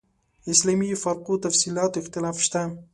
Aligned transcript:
اسلامي 0.53 0.89
فرقو 1.03 1.33
تفصیلاتو 1.45 2.01
اختلاف 2.01 2.37
شته. 2.45 2.61